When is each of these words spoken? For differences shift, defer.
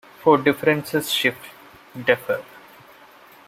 For 0.23 0.35
differences 0.39 1.11
shift, 1.11 1.51
defer. 1.95 2.41